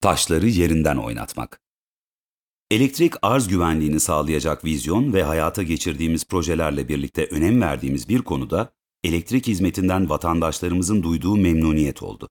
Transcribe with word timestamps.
Taşları 0.00 0.48
yerinden 0.48 0.96
oynatmak. 0.96 1.60
Elektrik 2.70 3.14
arz 3.22 3.48
güvenliğini 3.48 4.00
sağlayacak 4.00 4.64
vizyon 4.64 5.12
ve 5.12 5.22
hayata 5.22 5.62
geçirdiğimiz 5.62 6.24
projelerle 6.24 6.88
birlikte 6.88 7.26
önem 7.26 7.60
verdiğimiz 7.60 8.08
bir 8.08 8.22
konuda 8.22 8.72
elektrik 9.04 9.46
hizmetinden 9.46 10.10
vatandaşlarımızın 10.10 11.02
duyduğu 11.02 11.36
memnuniyet 11.36 12.02
oldu. 12.02 12.28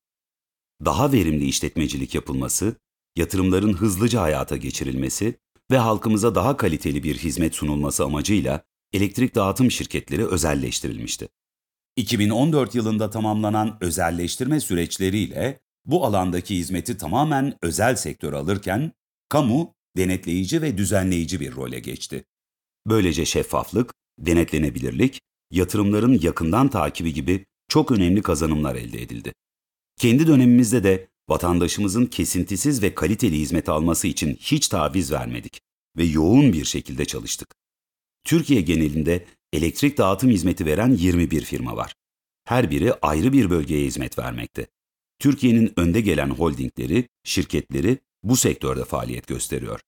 Daha 0.85 1.11
verimli 1.11 1.45
işletmecilik 1.45 2.15
yapılması, 2.15 2.75
yatırımların 3.15 3.73
hızlıca 3.73 4.21
hayata 4.21 4.57
geçirilmesi 4.57 5.39
ve 5.71 5.77
halkımıza 5.77 6.35
daha 6.35 6.57
kaliteli 6.57 7.03
bir 7.03 7.17
hizmet 7.17 7.55
sunulması 7.55 8.03
amacıyla 8.03 8.63
elektrik 8.93 9.35
dağıtım 9.35 9.71
şirketleri 9.71 10.25
özelleştirilmişti. 10.25 11.27
2014 11.95 12.75
yılında 12.75 13.09
tamamlanan 13.09 13.77
özelleştirme 13.81 14.59
süreçleriyle 14.59 15.59
bu 15.85 16.05
alandaki 16.05 16.55
hizmeti 16.55 16.97
tamamen 16.97 17.57
özel 17.61 17.95
sektör 17.95 18.33
alırken, 18.33 18.91
kamu 19.29 19.73
denetleyici 19.97 20.61
ve 20.61 20.77
düzenleyici 20.77 21.39
bir 21.39 21.55
role 21.55 21.79
geçti. 21.79 22.23
Böylece 22.87 23.25
şeffaflık, 23.25 23.93
denetlenebilirlik, 24.19 25.21
yatırımların 25.51 26.19
yakından 26.21 26.69
takibi 26.69 27.13
gibi 27.13 27.45
çok 27.67 27.91
önemli 27.91 28.21
kazanımlar 28.21 28.75
elde 28.75 29.01
edildi. 29.01 29.33
Kendi 29.97 30.27
dönemimizde 30.27 30.83
de 30.83 31.07
vatandaşımızın 31.29 32.05
kesintisiz 32.05 32.83
ve 32.83 32.95
kaliteli 32.95 33.37
hizmet 33.37 33.69
alması 33.69 34.07
için 34.07 34.35
hiç 34.35 34.67
taviz 34.67 35.11
vermedik 35.11 35.61
ve 35.97 36.03
yoğun 36.03 36.53
bir 36.53 36.65
şekilde 36.65 37.05
çalıştık. 37.05 37.55
Türkiye 38.23 38.61
genelinde 38.61 39.25
elektrik 39.53 39.97
dağıtım 39.97 40.29
hizmeti 40.29 40.65
veren 40.65 40.91
21 40.91 41.41
firma 41.41 41.77
var. 41.77 41.93
Her 42.45 42.71
biri 42.71 42.93
ayrı 42.93 43.33
bir 43.33 43.49
bölgeye 43.49 43.85
hizmet 43.85 44.19
vermekte. 44.19 44.67
Türkiye'nin 45.19 45.73
önde 45.77 46.01
gelen 46.01 46.29
holdingleri, 46.29 47.07
şirketleri 47.23 47.97
bu 48.23 48.35
sektörde 48.35 48.85
faaliyet 48.85 49.27
gösteriyor. 49.27 49.79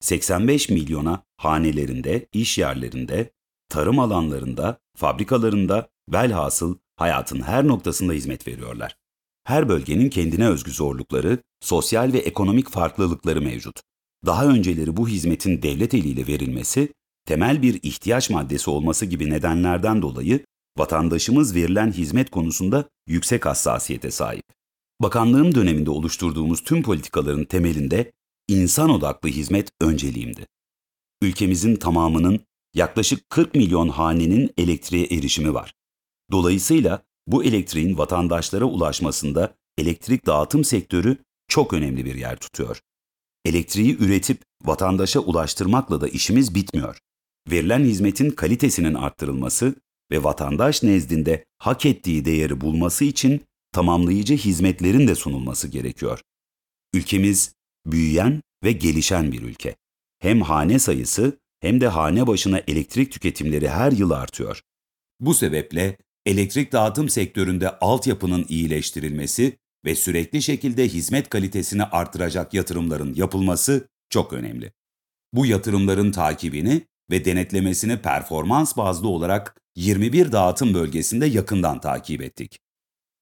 85 0.00 0.68
milyona 0.68 1.22
hanelerinde, 1.36 2.26
iş 2.32 2.58
yerlerinde, 2.58 3.30
tarım 3.68 3.98
alanlarında, 3.98 4.78
fabrikalarında, 4.96 5.88
velhasıl 6.12 6.76
hayatın 6.96 7.40
her 7.42 7.66
noktasında 7.66 8.12
hizmet 8.12 8.48
veriyorlar. 8.48 8.96
Her 9.44 9.68
bölgenin 9.68 10.10
kendine 10.10 10.48
özgü 10.48 10.72
zorlukları, 10.72 11.38
sosyal 11.60 12.12
ve 12.12 12.18
ekonomik 12.18 12.70
farklılıkları 12.70 13.42
mevcut. 13.42 13.80
Daha 14.26 14.46
önceleri 14.46 14.96
bu 14.96 15.08
hizmetin 15.08 15.62
devlet 15.62 15.94
eliyle 15.94 16.26
verilmesi, 16.26 16.88
temel 17.26 17.62
bir 17.62 17.80
ihtiyaç 17.82 18.30
maddesi 18.30 18.70
olması 18.70 19.06
gibi 19.06 19.30
nedenlerden 19.30 20.02
dolayı 20.02 20.44
vatandaşımız 20.78 21.54
verilen 21.54 21.92
hizmet 21.92 22.30
konusunda 22.30 22.84
yüksek 23.06 23.46
hassasiyete 23.46 24.10
sahip. 24.10 24.44
Bakanlığım 25.02 25.54
döneminde 25.54 25.90
oluşturduğumuz 25.90 26.60
tüm 26.60 26.82
politikaların 26.82 27.44
temelinde 27.44 28.12
insan 28.48 28.90
odaklı 28.90 29.28
hizmet 29.28 29.70
önceliğimdi. 29.80 30.46
Ülkemizin 31.22 31.76
tamamının 31.76 32.40
yaklaşık 32.74 33.30
40 33.30 33.54
milyon 33.54 33.88
hanenin 33.88 34.50
elektriğe 34.58 35.06
erişimi 35.06 35.54
var. 35.54 35.74
Dolayısıyla 36.30 37.02
bu 37.26 37.44
elektriğin 37.44 37.98
vatandaşlara 37.98 38.64
ulaşmasında 38.64 39.54
elektrik 39.78 40.26
dağıtım 40.26 40.64
sektörü 40.64 41.16
çok 41.48 41.72
önemli 41.72 42.04
bir 42.04 42.14
yer 42.14 42.36
tutuyor. 42.36 42.80
Elektriği 43.44 43.98
üretip 43.98 44.42
vatandaşa 44.64 45.20
ulaştırmakla 45.20 46.00
da 46.00 46.08
işimiz 46.08 46.54
bitmiyor. 46.54 46.98
Verilen 47.50 47.84
hizmetin 47.84 48.30
kalitesinin 48.30 48.94
arttırılması 48.94 49.74
ve 50.10 50.24
vatandaş 50.24 50.82
nezdinde 50.82 51.44
hak 51.58 51.86
ettiği 51.86 52.24
değeri 52.24 52.60
bulması 52.60 53.04
için 53.04 53.42
tamamlayıcı 53.72 54.34
hizmetlerin 54.34 55.08
de 55.08 55.14
sunulması 55.14 55.68
gerekiyor. 55.68 56.20
Ülkemiz 56.94 57.54
büyüyen 57.86 58.42
ve 58.64 58.72
gelişen 58.72 59.32
bir 59.32 59.42
ülke. 59.42 59.76
Hem 60.18 60.40
hane 60.40 60.78
sayısı 60.78 61.38
hem 61.60 61.80
de 61.80 61.88
hane 61.88 62.26
başına 62.26 62.58
elektrik 62.68 63.12
tüketimleri 63.12 63.68
her 63.68 63.92
yıl 63.92 64.10
artıyor. 64.10 64.62
Bu 65.20 65.34
sebeple 65.34 65.96
elektrik 66.26 66.72
dağıtım 66.72 67.08
sektöründe 67.08 67.78
altyapının 67.78 68.46
iyileştirilmesi 68.48 69.58
ve 69.84 69.94
sürekli 69.94 70.42
şekilde 70.42 70.88
hizmet 70.88 71.28
kalitesini 71.28 71.84
artıracak 71.84 72.54
yatırımların 72.54 73.14
yapılması 73.14 73.88
çok 74.10 74.32
önemli. 74.32 74.72
Bu 75.32 75.46
yatırımların 75.46 76.12
takibini 76.12 76.86
ve 77.10 77.24
denetlemesini 77.24 78.02
performans 78.02 78.76
bazlı 78.76 79.08
olarak 79.08 79.56
21 79.76 80.32
dağıtım 80.32 80.74
bölgesinde 80.74 81.26
yakından 81.26 81.80
takip 81.80 82.22
ettik. 82.22 82.58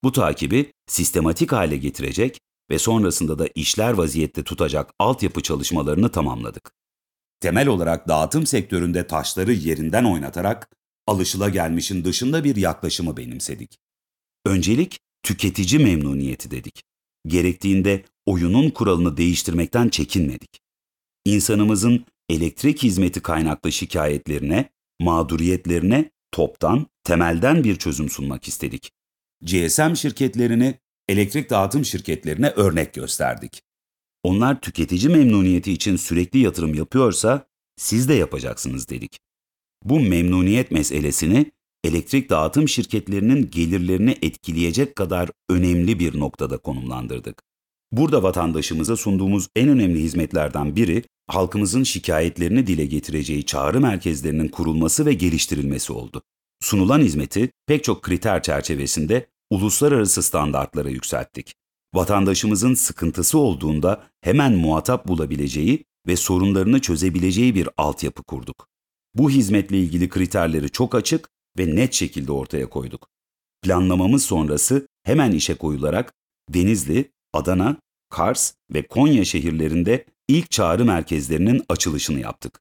Bu 0.05 0.13
takibi 0.13 0.73
sistematik 0.87 1.53
hale 1.53 1.77
getirecek 1.77 2.41
ve 2.71 2.79
sonrasında 2.79 3.39
da 3.39 3.49
işler 3.55 3.93
vaziyette 3.93 4.45
tutacak 4.45 4.91
altyapı 4.99 5.41
çalışmalarını 5.41 6.13
tamamladık. 6.13 6.73
Temel 7.41 7.69
olarak 7.69 8.09
dağıtım 8.09 8.47
sektöründe 8.47 9.07
taşları 9.07 9.53
yerinden 9.53 10.05
oynatarak 10.05 10.71
alışılagelmişin 11.07 12.05
dışında 12.05 12.45
bir 12.45 12.57
yaklaşımı 12.57 13.17
benimsedik. 13.17 13.79
Öncelik 14.47 14.99
tüketici 15.23 15.85
memnuniyeti 15.85 16.51
dedik. 16.51 16.83
Gerektiğinde 17.27 18.05
oyunun 18.27 18.71
kuralını 18.71 19.17
değiştirmekten 19.17 19.89
çekinmedik. 19.89 20.61
İnsanımızın 21.25 22.05
elektrik 22.29 22.83
hizmeti 22.83 23.21
kaynaklı 23.21 23.73
şikayetlerine, 23.73 24.71
mağduriyetlerine 25.01 26.11
toptan, 26.33 26.87
temelden 27.05 27.65
bir 27.65 27.77
çözüm 27.77 28.11
sunmak 28.11 28.49
istedik. 28.49 28.93
GSM 29.43 29.95
şirketlerini 29.95 30.79
elektrik 31.09 31.51
dağıtım 31.51 31.85
şirketlerine 31.85 32.51
örnek 32.51 32.95
gösterdik. 32.95 33.63
Onlar 34.23 34.61
tüketici 34.61 35.09
memnuniyeti 35.09 35.73
için 35.73 35.97
sürekli 35.97 36.39
yatırım 36.39 36.75
yapıyorsa 36.75 37.47
siz 37.77 38.09
de 38.09 38.15
yapacaksınız 38.15 38.89
dedik. 38.89 39.19
Bu 39.85 40.01
memnuniyet 40.01 40.71
meselesini 40.71 41.53
elektrik 41.85 42.31
dağıtım 42.31 42.69
şirketlerinin 42.69 43.51
gelirlerini 43.51 44.19
etkileyecek 44.23 44.97
kadar 44.97 45.31
önemli 45.51 45.99
bir 45.99 46.19
noktada 46.19 46.59
konumlandırdık. 46.59 47.43
Burada 47.93 48.23
vatandaşımıza 48.23 48.97
sunduğumuz 48.97 49.49
en 49.57 49.69
önemli 49.69 50.01
hizmetlerden 50.01 50.77
biri 50.77 51.05
halkımızın 51.27 51.83
şikayetlerini 51.83 52.67
dile 52.67 52.87
getireceği 52.87 53.47
çağrı 53.47 53.81
merkezlerinin 53.81 54.49
kurulması 54.49 55.07
ve 55.07 55.13
geliştirilmesi 55.13 55.93
oldu. 55.93 56.23
Sunulan 56.63 57.01
hizmeti 57.01 57.51
pek 57.67 57.85
çok 57.85 58.03
kriter 58.03 58.43
çerçevesinde 58.43 59.27
uluslararası 59.51 60.23
standartlara 60.23 60.89
yükselttik. 60.89 61.55
Vatandaşımızın 61.95 62.75
sıkıntısı 62.75 63.39
olduğunda 63.39 64.05
hemen 64.21 64.53
muhatap 64.53 65.09
bulabileceği 65.09 65.85
ve 66.07 66.17
sorunlarını 66.17 66.81
çözebileceği 66.81 67.55
bir 67.55 67.69
altyapı 67.77 68.23
kurduk. 68.23 68.67
Bu 69.15 69.31
hizmetle 69.31 69.79
ilgili 69.79 70.09
kriterleri 70.09 70.71
çok 70.71 70.95
açık 70.95 71.29
ve 71.59 71.77
net 71.77 71.95
şekilde 71.95 72.33
ortaya 72.33 72.71
koyduk. 72.71 73.09
Planlamamız 73.63 74.25
sonrası 74.25 74.89
hemen 75.03 75.33
işe 75.33 75.55
koyularak 75.55 76.13
Denizli, 76.49 77.11
Adana, 77.33 77.77
Kars 78.11 78.55
ve 78.75 78.87
Konya 78.87 79.25
şehirlerinde 79.25 80.05
ilk 80.29 80.51
çağrı 80.51 80.85
merkezlerinin 80.85 81.63
açılışını 81.69 82.21
yaptık. 82.21 82.61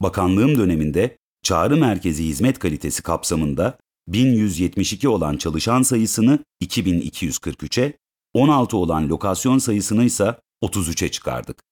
Bakanlığım 0.00 0.58
döneminde 0.58 1.18
çağrı 1.46 1.76
merkezi 1.76 2.24
hizmet 2.24 2.58
kalitesi 2.58 3.02
kapsamında 3.02 3.78
1172 4.08 5.08
olan 5.08 5.36
çalışan 5.36 5.82
sayısını 5.82 6.38
2243'e, 6.64 7.92
16 8.34 8.76
olan 8.76 9.08
lokasyon 9.08 9.58
sayısını 9.58 10.04
ise 10.04 10.34
33'e 10.62 11.08
çıkardık. 11.08 11.62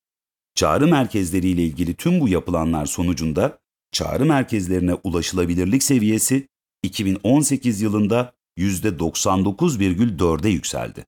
Çağrı 0.55 0.87
merkezleriyle 0.87 1.63
ilgili 1.63 1.95
tüm 1.95 2.21
bu 2.21 2.29
yapılanlar 2.29 2.87
sonucunda 2.87 3.59
çağrı 3.93 4.25
merkezlerine 4.25 4.95
ulaşılabilirlik 4.95 5.83
seviyesi 5.83 6.49
2018 6.83 7.81
yılında 7.81 8.33
%99,4'e 8.59 10.51
yükseldi. 10.51 11.05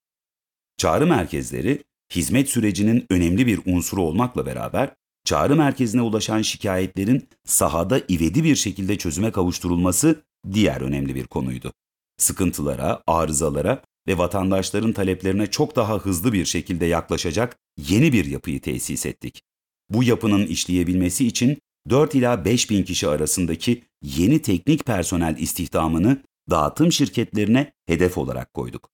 Çağrı 0.76 1.06
merkezleri 1.06 1.84
hizmet 2.14 2.48
sürecinin 2.48 3.06
önemli 3.10 3.46
bir 3.46 3.60
unsuru 3.66 4.02
olmakla 4.02 4.46
beraber 4.46 4.94
çağrı 5.26 5.56
merkezine 5.56 6.02
ulaşan 6.02 6.42
şikayetlerin 6.42 7.28
sahada 7.44 7.98
ivedi 7.98 8.44
bir 8.44 8.56
şekilde 8.56 8.98
çözüme 8.98 9.30
kavuşturulması 9.30 10.22
diğer 10.52 10.80
önemli 10.80 11.14
bir 11.14 11.26
konuydu. 11.26 11.72
Sıkıntılara, 12.18 13.02
arızalara 13.06 13.82
ve 14.08 14.18
vatandaşların 14.18 14.92
taleplerine 14.92 15.46
çok 15.46 15.76
daha 15.76 15.98
hızlı 15.98 16.32
bir 16.32 16.44
şekilde 16.44 16.86
yaklaşacak 16.86 17.56
yeni 17.88 18.12
bir 18.12 18.24
yapıyı 18.24 18.60
tesis 18.60 19.06
ettik. 19.06 19.42
Bu 19.90 20.02
yapının 20.04 20.46
işleyebilmesi 20.46 21.26
için 21.26 21.58
4 21.90 22.14
ila 22.14 22.44
5 22.44 22.70
bin 22.70 22.82
kişi 22.82 23.08
arasındaki 23.08 23.82
yeni 24.02 24.42
teknik 24.42 24.86
personel 24.86 25.36
istihdamını 25.38 26.22
dağıtım 26.50 26.92
şirketlerine 26.92 27.72
hedef 27.86 28.18
olarak 28.18 28.54
koyduk. 28.54 28.90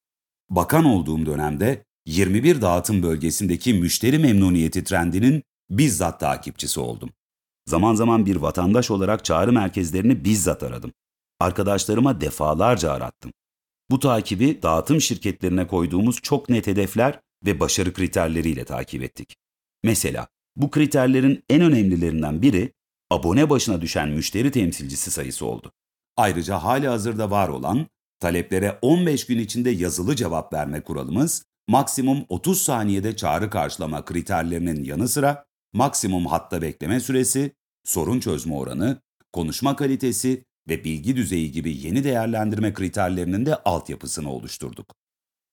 Bakan 0.50 0.84
olduğum 0.84 1.26
dönemde 1.26 1.84
21 2.06 2.62
dağıtım 2.62 3.02
bölgesindeki 3.02 3.74
müşteri 3.74 4.18
memnuniyeti 4.18 4.84
trendinin 4.84 5.42
bizzat 5.78 6.20
takipçisi 6.20 6.80
oldum. 6.80 7.10
Zaman 7.66 7.94
zaman 7.94 8.26
bir 8.26 8.36
vatandaş 8.36 8.90
olarak 8.90 9.24
çağrı 9.24 9.52
merkezlerini 9.52 10.24
bizzat 10.24 10.62
aradım. 10.62 10.92
Arkadaşlarıma 11.40 12.20
defalarca 12.20 12.92
arattım. 12.92 13.32
Bu 13.90 13.98
takibi 13.98 14.62
dağıtım 14.62 15.00
şirketlerine 15.00 15.66
koyduğumuz 15.66 16.20
çok 16.22 16.48
net 16.48 16.66
hedefler 16.66 17.20
ve 17.46 17.60
başarı 17.60 17.92
kriterleriyle 17.92 18.64
takip 18.64 19.02
ettik. 19.02 19.36
Mesela 19.84 20.28
bu 20.56 20.70
kriterlerin 20.70 21.44
en 21.50 21.62
önemlilerinden 21.62 22.42
biri 22.42 22.72
abone 23.10 23.50
başına 23.50 23.80
düşen 23.80 24.08
müşteri 24.08 24.50
temsilcisi 24.50 25.10
sayısı 25.10 25.46
oldu. 25.46 25.72
Ayrıca 26.16 26.58
hali 26.58 26.88
hazırda 26.88 27.30
var 27.30 27.48
olan 27.48 27.86
taleplere 28.20 28.78
15 28.82 29.26
gün 29.26 29.38
içinde 29.38 29.70
yazılı 29.70 30.16
cevap 30.16 30.52
verme 30.52 30.80
kuralımız, 30.80 31.44
maksimum 31.68 32.24
30 32.28 32.62
saniyede 32.62 33.16
çağrı 33.16 33.50
karşılama 33.50 34.04
kriterlerinin 34.04 34.84
yanı 34.84 35.08
sıra 35.08 35.44
maksimum 35.72 36.26
hatta 36.26 36.62
bekleme 36.62 37.00
süresi, 37.00 37.52
sorun 37.84 38.20
çözme 38.20 38.54
oranı, 38.54 39.00
konuşma 39.32 39.76
kalitesi 39.76 40.44
ve 40.68 40.84
bilgi 40.84 41.16
düzeyi 41.16 41.52
gibi 41.52 41.76
yeni 41.76 42.04
değerlendirme 42.04 42.72
kriterlerinin 42.72 43.46
de 43.46 43.56
altyapısını 43.56 44.32
oluşturduk. 44.32 44.94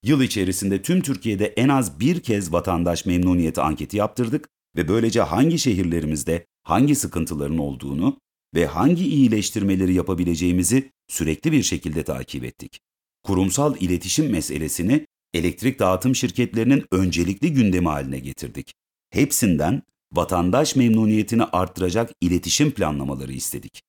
Yıl 0.04 0.21
içerisinde 0.21 0.81
tüm 0.81 1.01
Türkiye'de 1.01 1.45
en 1.45 1.69
az 1.69 2.00
bir 2.00 2.19
kez 2.19 2.54
vatandaş 2.54 3.06
memnuniyeti 3.06 3.62
anketi 3.62 3.98
yaptırdık 3.98 4.50
ve 4.75 4.88
böylece 4.88 5.21
hangi 5.21 5.60
şehirlerimizde 5.60 6.45
hangi 6.63 6.95
sıkıntıların 6.95 7.57
olduğunu 7.57 8.19
ve 8.56 8.66
hangi 8.66 9.07
iyileştirmeleri 9.07 9.94
yapabileceğimizi 9.94 10.92
sürekli 11.07 11.51
bir 11.51 11.63
şekilde 11.63 12.04
takip 12.04 12.44
ettik. 12.44 12.80
Kurumsal 13.24 13.75
iletişim 13.80 14.31
meselesini 14.31 15.07
elektrik 15.33 15.80
dağıtım 15.80 16.16
şirketlerinin 16.16 16.86
öncelikli 16.92 17.54
gündemi 17.54 17.88
haline 17.88 18.19
getirdik. 18.19 18.74
Hepsinden 19.10 19.83
vatandaş 20.13 20.75
memnuniyetini 20.75 21.44
arttıracak 21.44 22.11
iletişim 22.21 22.71
planlamaları 22.71 23.33
istedik. 23.33 23.81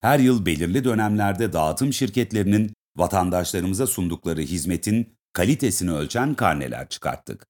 Her 0.00 0.18
yıl 0.18 0.46
belirli 0.46 0.84
dönemlerde 0.84 1.52
dağıtım 1.52 1.92
şirketlerinin 1.92 2.74
vatandaşlarımıza 2.96 3.86
sundukları 3.86 4.40
hizmetin 4.40 5.14
kalitesini 5.32 5.92
ölçen 5.92 6.34
karneler 6.34 6.88
çıkarttık. 6.88 7.46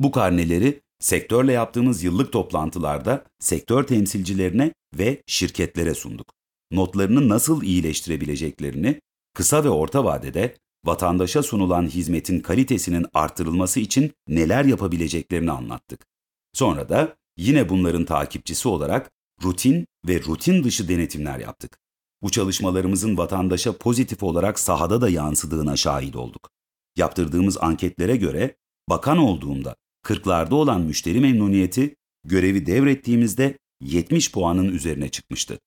Bu 0.00 0.10
karneleri 0.10 0.80
sektörle 1.00 1.52
yaptığımız 1.52 2.02
yıllık 2.02 2.32
toplantılarda 2.32 3.24
sektör 3.40 3.84
temsilcilerine 3.84 4.72
ve 4.98 5.22
şirketlere 5.26 5.94
sunduk. 5.94 6.32
Notlarını 6.70 7.28
nasıl 7.28 7.62
iyileştirebileceklerini, 7.62 9.00
kısa 9.34 9.64
ve 9.64 9.68
orta 9.68 10.04
vadede 10.04 10.56
vatandaşa 10.84 11.42
sunulan 11.42 11.86
hizmetin 11.86 12.40
kalitesinin 12.40 13.06
artırılması 13.14 13.80
için 13.80 14.12
neler 14.28 14.64
yapabileceklerini 14.64 15.50
anlattık. 15.50 16.06
Sonra 16.52 16.88
da 16.88 17.16
yine 17.36 17.68
bunların 17.68 18.04
takipçisi 18.04 18.68
olarak 18.68 19.10
rutin 19.42 19.86
ve 20.08 20.22
rutin 20.22 20.64
dışı 20.64 20.88
denetimler 20.88 21.38
yaptık. 21.38 21.78
Bu 22.22 22.30
çalışmalarımızın 22.30 23.18
vatandaşa 23.18 23.76
pozitif 23.76 24.22
olarak 24.22 24.58
sahada 24.58 25.00
da 25.00 25.08
yansıdığına 25.08 25.76
şahit 25.76 26.16
olduk. 26.16 26.50
Yaptırdığımız 26.96 27.58
anketlere 27.58 28.16
göre 28.16 28.56
bakan 28.88 29.18
olduğumda 29.18 29.76
40'larda 30.04 30.54
olan 30.54 30.80
müşteri 30.80 31.20
memnuniyeti 31.20 31.96
görevi 32.24 32.66
devrettiğimizde 32.66 33.58
70 33.80 34.32
puanın 34.32 34.68
üzerine 34.68 35.08
çıkmıştı. 35.08 35.58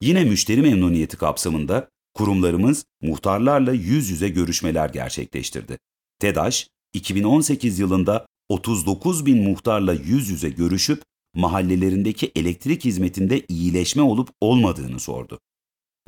Yine 0.00 0.24
müşteri 0.24 0.62
memnuniyeti 0.62 1.16
kapsamında 1.16 1.88
kurumlarımız 2.14 2.84
muhtarlarla 3.02 3.72
yüz 3.72 4.10
yüze 4.10 4.28
görüşmeler 4.28 4.88
gerçekleştirdi. 4.88 5.78
TEDAŞ, 6.18 6.68
2018 6.92 7.78
yılında 7.78 8.26
39 8.48 9.26
bin 9.26 9.44
muhtarla 9.44 9.92
yüz 9.92 10.28
yüze 10.30 10.48
görüşüp 10.50 11.02
mahallelerindeki 11.34 12.32
elektrik 12.36 12.84
hizmetinde 12.84 13.42
iyileşme 13.48 14.02
olup 14.02 14.28
olmadığını 14.40 15.00
sordu. 15.00 15.40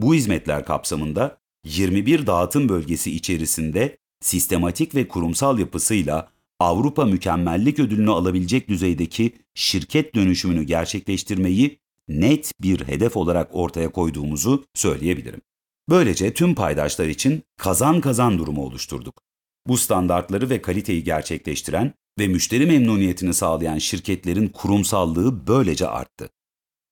Bu 0.00 0.14
hizmetler 0.14 0.64
kapsamında 0.64 1.38
21 1.64 2.26
dağıtım 2.26 2.68
bölgesi 2.68 3.16
içerisinde 3.16 3.98
sistematik 4.20 4.94
ve 4.94 5.08
kurumsal 5.08 5.58
yapısıyla 5.58 6.30
Avrupa 6.60 7.04
Mükemmellik 7.04 7.78
Ödülünü 7.78 8.10
alabilecek 8.10 8.68
düzeydeki 8.68 9.32
şirket 9.54 10.14
dönüşümünü 10.14 10.62
gerçekleştirmeyi 10.62 11.78
net 12.08 12.52
bir 12.60 12.88
hedef 12.88 13.16
olarak 13.16 13.48
ortaya 13.52 13.92
koyduğumuzu 13.92 14.64
söyleyebilirim. 14.74 15.40
Böylece 15.88 16.34
tüm 16.34 16.54
paydaşlar 16.54 17.06
için 17.08 17.42
kazan 17.56 18.00
kazan 18.00 18.38
durumu 18.38 18.62
oluşturduk. 18.62 19.22
Bu 19.66 19.76
standartları 19.76 20.50
ve 20.50 20.62
kaliteyi 20.62 21.04
gerçekleştiren 21.04 21.94
ve 22.18 22.28
müşteri 22.28 22.66
memnuniyetini 22.66 23.34
sağlayan 23.34 23.78
şirketlerin 23.78 24.48
kurumsallığı 24.48 25.46
böylece 25.46 25.88
arttı. 25.88 26.30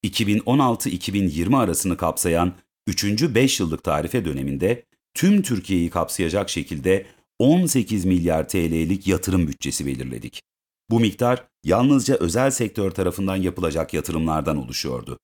2016-2020 0.04 1.56
arasını 1.56 1.96
kapsayan 1.96 2.52
3. 2.86 3.04
5 3.04 3.60
yıllık 3.60 3.84
tarife 3.84 4.24
döneminde 4.24 4.84
tüm 5.14 5.42
Türkiye'yi 5.42 5.90
kapsayacak 5.90 6.50
şekilde 6.50 7.06
18 7.38 8.04
milyar 8.04 8.48
TL'lik 8.48 9.06
yatırım 9.06 9.48
bütçesi 9.48 9.86
belirledik. 9.86 10.42
Bu 10.90 11.00
miktar 11.00 11.44
yalnızca 11.64 12.14
özel 12.14 12.50
sektör 12.50 12.90
tarafından 12.90 13.36
yapılacak 13.36 13.94
yatırımlardan 13.94 14.56
oluşuyordu. 14.56 15.18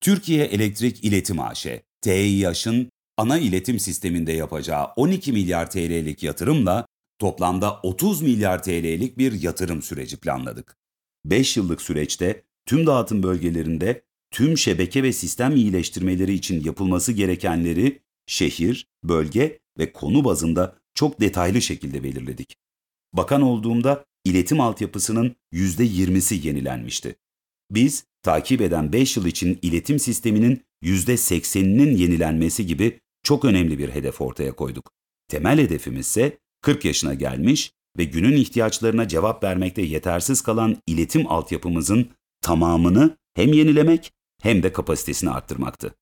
Türkiye 0.00 0.44
Elektrik 0.44 1.04
İletim 1.04 1.40
AŞ, 1.40 1.66
TİH'ın 2.00 2.90
ana 3.16 3.38
iletim 3.38 3.78
sisteminde 3.78 4.32
yapacağı 4.32 4.84
12 4.96 5.32
milyar 5.32 5.70
TL'lik 5.70 6.22
yatırımla 6.22 6.86
toplamda 7.20 7.80
30 7.82 8.22
milyar 8.22 8.62
TL'lik 8.62 9.18
bir 9.18 9.42
yatırım 9.42 9.82
süreci 9.82 10.16
planladık. 10.16 10.76
5 11.24 11.56
yıllık 11.56 11.82
süreçte 11.82 12.42
tüm 12.66 12.86
dağıtım 12.86 13.22
bölgelerinde 13.22 14.02
tüm 14.30 14.58
şebeke 14.58 15.02
ve 15.02 15.12
sistem 15.12 15.56
iyileştirmeleri 15.56 16.32
için 16.32 16.64
yapılması 16.64 17.12
gerekenleri 17.12 18.02
şehir, 18.26 18.88
bölge 19.04 19.58
ve 19.78 19.92
konu 19.92 20.24
bazında 20.24 20.76
çok 20.94 21.20
detaylı 21.20 21.62
şekilde 21.62 22.04
belirledik. 22.04 22.56
Bakan 23.12 23.42
olduğumda 23.42 24.04
iletim 24.24 24.60
altyapısının 24.60 25.36
%20'si 25.52 26.46
yenilenmişti. 26.46 27.16
Biz 27.70 28.04
takip 28.22 28.60
eden 28.60 28.92
5 28.92 29.16
yıl 29.16 29.26
için 29.26 29.58
iletim 29.62 29.98
sisteminin 29.98 30.62
%80'inin 30.82 31.96
yenilenmesi 31.96 32.66
gibi 32.66 33.00
çok 33.22 33.44
önemli 33.44 33.78
bir 33.78 33.88
hedef 33.88 34.20
ortaya 34.20 34.52
koyduk. 34.52 34.92
Temel 35.28 35.58
hedefimiz 35.58 36.06
ise 36.06 36.38
40 36.60 36.84
yaşına 36.84 37.14
gelmiş 37.14 37.72
ve 37.98 38.04
günün 38.04 38.36
ihtiyaçlarına 38.36 39.08
cevap 39.08 39.44
vermekte 39.44 39.82
yetersiz 39.82 40.40
kalan 40.40 40.76
iletim 40.86 41.32
altyapımızın 41.32 42.08
tamamını 42.42 43.16
hem 43.34 43.52
yenilemek 43.52 44.12
hem 44.42 44.62
de 44.62 44.72
kapasitesini 44.72 45.30
arttırmaktı. 45.30 45.94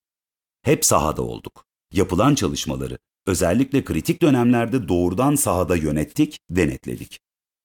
Hep 0.62 0.84
sahada 0.84 1.22
olduk. 1.22 1.64
Yapılan 1.93 2.34
çalışmaları 2.34 2.99
özellikle 3.26 3.84
kritik 3.84 4.22
dönemlerde 4.22 4.88
doğrudan 4.88 5.34
sahada 5.34 5.76
yönettik, 5.76 6.38
denetledik. 6.50 7.20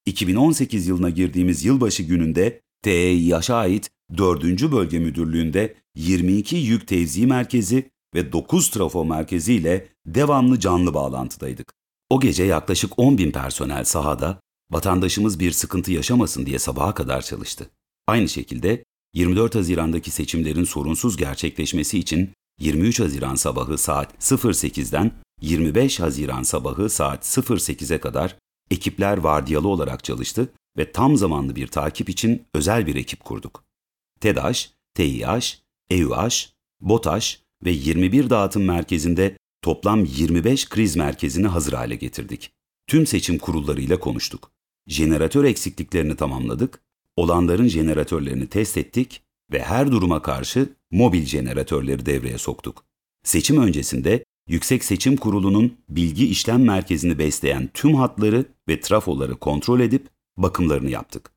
2018 0.06 0.88
yılına 0.88 1.10
girdiğimiz 1.10 1.66
yılbaşı 1.66 2.04
gününde 2.04 2.62
TEİH'a 2.82 3.56
ait 3.56 3.92
4. 4.18 4.44
Bölge 4.72 5.00
Müdürlüğü'nde 5.00 5.76
22 5.96 6.56
yük 6.56 6.88
tevzi 6.88 7.28
merkezi 7.28 7.92
ve 8.16 8.32
9 8.32 8.70
trafo 8.70 9.06
merkezi 9.06 9.54
ile 9.54 9.88
devamlı 10.06 10.60
canlı 10.60 10.94
bağlantıdaydık. 10.94 11.74
O 12.14 12.20
gece 12.20 12.44
yaklaşık 12.44 13.00
10 13.00 13.18
bin 13.18 13.32
personel 13.32 13.84
sahada 13.84 14.40
vatandaşımız 14.72 15.40
bir 15.40 15.52
sıkıntı 15.52 15.92
yaşamasın 15.92 16.46
diye 16.46 16.60
sabaha 16.60 16.94
kadar 16.94 17.22
çalıştı. 17.22 17.70
Aynı 18.08 18.30
şekilde 18.30 18.84
24 19.14 19.56
Haziran'daki 19.56 20.12
seçimlerin 20.12 20.64
sorunsuz 20.64 21.18
gerçekleşmesi 21.18 22.00
için 22.00 22.32
23 22.60 23.00
Haziran 23.00 23.36
sabahı 23.36 23.78
saat 23.78 24.14
08'den 24.20 25.12
25 25.42 26.00
Haziran 26.00 26.44
sabahı 26.44 26.90
saat 26.90 27.26
08'e 27.26 28.00
kadar 28.00 28.38
ekipler 28.72 29.18
vardiyalı 29.18 29.68
olarak 29.68 30.04
çalıştı 30.04 30.54
ve 30.78 30.92
tam 30.92 31.18
zamanlı 31.18 31.56
bir 31.56 31.68
takip 31.68 32.10
için 32.10 32.46
özel 32.54 32.88
bir 32.88 32.96
ekip 32.96 33.24
kurduk. 33.24 33.64
TEDAŞ, 34.20 34.74
TİH, 34.96 35.56
EÜH, 35.90 36.48
BOTAŞ 36.82 37.42
ve 37.66 37.72
21 37.72 38.30
dağıtım 38.30 38.64
merkezinde 38.64 39.38
toplam 39.64 40.06
25 40.06 40.70
kriz 40.70 40.96
merkezini 40.96 41.48
hazır 41.48 41.74
hale 41.74 41.96
getirdik. 41.96 42.52
Tüm 42.88 43.08
seçim 43.08 43.38
kurullarıyla 43.38 44.00
konuştuk. 44.00 44.52
Jeneratör 44.88 45.44
eksikliklerini 45.44 46.16
tamamladık, 46.16 46.80
olanların 47.16 47.68
jeneratörlerini 47.68 48.48
test 48.48 48.78
ettik 48.78 49.22
ve 49.52 49.64
her 49.64 49.92
duruma 49.92 50.22
karşı 50.22 50.70
mobil 50.92 51.26
jeneratörleri 51.26 52.06
devreye 52.06 52.38
soktuk. 52.38 52.86
Seçim 53.24 53.58
öncesinde 53.58 54.26
Yüksek 54.48 54.84
Seçim 54.84 55.18
Kurulu'nun 55.18 55.78
bilgi 55.90 56.28
işlem 56.28 56.64
merkezini 56.64 57.20
besleyen 57.20 57.70
tüm 57.74 57.96
hatları 57.96 58.46
ve 58.68 58.80
trafoları 58.80 59.36
kontrol 59.36 59.80
edip 59.80 60.08
bakımlarını 60.38 60.90
yaptık. 60.90 61.32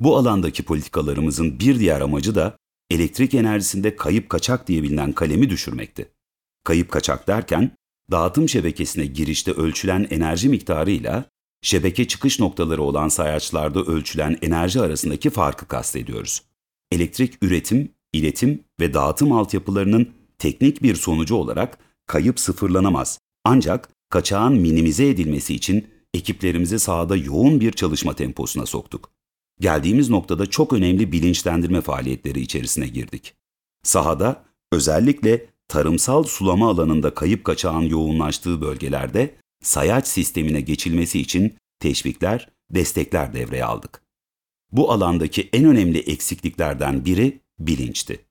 Bu 0.00 0.16
alandaki 0.16 0.62
politikalarımızın 0.62 1.60
bir 1.60 1.78
diğer 1.78 2.00
amacı 2.00 2.34
da 2.34 2.56
elektrik 2.90 3.34
enerjisinde 3.34 3.96
kayıp 3.96 4.28
kaçak 4.28 4.68
diye 4.68 4.82
bilinen 4.82 5.12
kalemi 5.12 5.50
düşürmekti. 5.50 6.08
Kayıp 6.64 6.90
kaçak 6.90 7.28
derken 7.28 7.70
dağıtım 8.10 8.48
şebekesine 8.48 9.06
girişte 9.06 9.52
ölçülen 9.52 10.06
enerji 10.10 10.48
miktarıyla 10.48 11.24
şebeke 11.62 12.08
çıkış 12.08 12.40
noktaları 12.40 12.82
olan 12.82 13.08
sayaçlarda 13.08 13.82
ölçülen 13.82 14.38
enerji 14.42 14.80
arasındaki 14.80 15.30
farkı 15.30 15.66
kastediyoruz. 15.66 16.42
Elektrik 16.92 17.42
üretim, 17.42 17.92
iletim 18.12 18.64
ve 18.80 18.94
dağıtım 18.94 19.32
altyapılarının 19.32 20.08
teknik 20.38 20.82
bir 20.82 20.94
sonucu 20.94 21.34
olarak 21.34 21.78
kayıp 22.06 22.40
sıfırlanamaz. 22.40 23.18
Ancak 23.44 23.88
kaçağın 24.10 24.54
minimize 24.54 25.08
edilmesi 25.08 25.54
için 25.54 25.86
ekiplerimizi 26.14 26.78
sahada 26.78 27.16
yoğun 27.16 27.60
bir 27.60 27.72
çalışma 27.72 28.14
temposuna 28.14 28.66
soktuk. 28.66 29.10
Geldiğimiz 29.60 30.10
noktada 30.10 30.46
çok 30.46 30.72
önemli 30.72 31.12
bilinçlendirme 31.12 31.80
faaliyetleri 31.80 32.40
içerisine 32.40 32.88
girdik. 32.88 33.34
Sahada 33.82 34.44
özellikle 34.72 35.46
tarımsal 35.70 36.22
sulama 36.22 36.70
alanında 36.70 37.14
kayıp 37.14 37.44
kaçağın 37.44 37.82
yoğunlaştığı 37.82 38.60
bölgelerde 38.60 39.34
sayaç 39.62 40.06
sistemine 40.08 40.60
geçilmesi 40.60 41.20
için 41.20 41.54
teşvikler, 41.80 42.48
destekler 42.70 43.34
devreye 43.34 43.64
aldık. 43.64 44.02
Bu 44.72 44.92
alandaki 44.92 45.48
en 45.52 45.64
önemli 45.64 45.98
eksikliklerden 45.98 47.04
biri 47.04 47.40
bilinçti. 47.58 48.24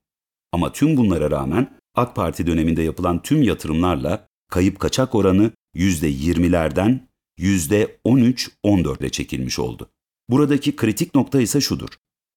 Ama 0.52 0.72
tüm 0.72 0.96
bunlara 0.96 1.30
rağmen 1.30 1.78
AK 1.94 2.16
Parti 2.16 2.46
döneminde 2.46 2.82
yapılan 2.82 3.22
tüm 3.22 3.42
yatırımlarla 3.42 4.28
kayıp 4.50 4.78
kaçak 4.80 5.14
oranı 5.14 5.50
%20'lerden 5.74 7.08
%13-14'e 7.38 9.10
çekilmiş 9.10 9.58
oldu. 9.58 9.90
Buradaki 10.28 10.76
kritik 10.76 11.14
nokta 11.14 11.40
ise 11.40 11.60
şudur. 11.60 11.88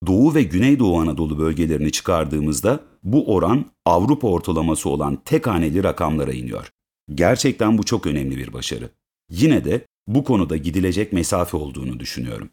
Doğu 0.05 0.35
ve 0.35 0.43
Güneydoğu 0.43 0.99
Anadolu 0.99 1.37
bölgelerini 1.37 1.91
çıkardığımızda 1.91 2.79
bu 3.03 3.33
oran 3.33 3.65
Avrupa 3.85 4.27
ortalaması 4.27 4.89
olan 4.89 5.19
tek 5.25 5.47
haneli 5.47 5.83
rakamlara 5.83 6.33
iniyor. 6.33 6.69
Gerçekten 7.15 7.77
bu 7.77 7.83
çok 7.83 8.07
önemli 8.07 8.37
bir 8.37 8.53
başarı. 8.53 8.89
Yine 9.29 9.65
de 9.65 9.85
bu 10.07 10.23
konuda 10.23 10.57
gidilecek 10.57 11.13
mesafe 11.13 11.57
olduğunu 11.57 11.99
düşünüyorum. 11.99 12.49